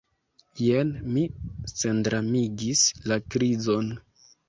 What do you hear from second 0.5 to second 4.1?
Jen, mi sendramigis la krizon.